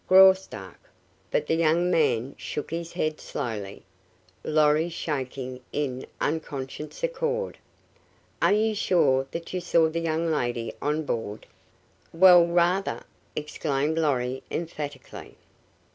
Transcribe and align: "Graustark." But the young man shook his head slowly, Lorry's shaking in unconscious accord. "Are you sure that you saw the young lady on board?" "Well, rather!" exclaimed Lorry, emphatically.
"Graustark." 0.07 0.79
But 1.29 1.45
the 1.45 1.53
young 1.53 1.91
man 1.91 2.33
shook 2.35 2.71
his 2.71 2.93
head 2.93 3.19
slowly, 3.21 3.83
Lorry's 4.43 4.93
shaking 4.93 5.59
in 5.71 6.07
unconscious 6.19 7.03
accord. 7.03 7.59
"Are 8.41 8.51
you 8.51 8.73
sure 8.73 9.27
that 9.29 9.53
you 9.53 9.61
saw 9.61 9.89
the 9.89 9.99
young 9.99 10.31
lady 10.31 10.73
on 10.81 11.03
board?" 11.03 11.45
"Well, 12.11 12.47
rather!" 12.47 13.03
exclaimed 13.35 13.99
Lorry, 13.99 14.41
emphatically. 14.49 15.35